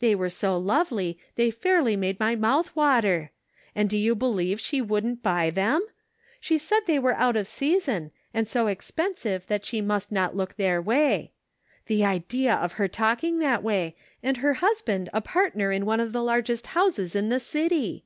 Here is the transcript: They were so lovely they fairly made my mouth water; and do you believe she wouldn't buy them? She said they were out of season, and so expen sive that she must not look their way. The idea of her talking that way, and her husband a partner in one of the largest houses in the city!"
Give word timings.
They 0.00 0.16
were 0.16 0.28
so 0.28 0.56
lovely 0.58 1.20
they 1.36 1.52
fairly 1.52 1.94
made 1.94 2.18
my 2.18 2.34
mouth 2.34 2.74
water; 2.74 3.30
and 3.76 3.88
do 3.88 3.96
you 3.96 4.16
believe 4.16 4.58
she 4.58 4.82
wouldn't 4.82 5.22
buy 5.22 5.50
them? 5.50 5.86
She 6.40 6.58
said 6.58 6.80
they 6.88 6.98
were 6.98 7.14
out 7.14 7.36
of 7.36 7.46
season, 7.46 8.10
and 8.34 8.48
so 8.48 8.64
expen 8.66 9.16
sive 9.16 9.46
that 9.46 9.64
she 9.64 9.80
must 9.80 10.10
not 10.10 10.34
look 10.34 10.56
their 10.56 10.82
way. 10.82 11.30
The 11.86 12.04
idea 12.04 12.56
of 12.56 12.72
her 12.72 12.88
talking 12.88 13.38
that 13.38 13.62
way, 13.62 13.94
and 14.20 14.38
her 14.38 14.54
husband 14.54 15.10
a 15.12 15.20
partner 15.20 15.70
in 15.70 15.86
one 15.86 16.00
of 16.00 16.10
the 16.12 16.24
largest 16.24 16.66
houses 16.74 17.14
in 17.14 17.28
the 17.28 17.38
city!" 17.38 18.04